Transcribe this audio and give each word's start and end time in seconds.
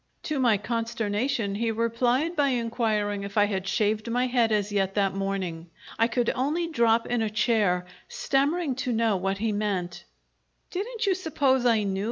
To 0.23 0.39
my 0.39 0.57
consternation 0.57 1.53
he 1.53 1.69
replied 1.69 2.35
by 2.35 2.47
inquiring 2.47 3.21
if 3.21 3.37
I 3.37 3.45
had 3.45 3.67
shaved 3.67 4.09
my 4.09 4.25
head 4.25 4.51
as 4.51 4.71
yet 4.71 4.95
that 4.95 5.13
morning. 5.13 5.69
I 5.99 6.07
could 6.07 6.31
only 6.31 6.65
drop 6.67 7.05
in 7.05 7.21
a 7.21 7.29
chair, 7.29 7.85
stammering 8.07 8.73
to 8.77 8.91
know 8.91 9.15
what 9.15 9.37
he 9.37 9.51
meant. 9.51 10.05
"Didn't 10.71 11.05
you 11.05 11.13
suppose 11.13 11.67
I 11.67 11.83
knew?" 11.83 11.99